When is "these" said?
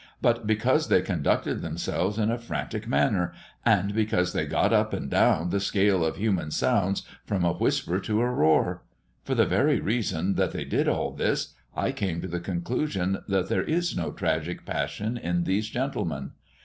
15.43-15.69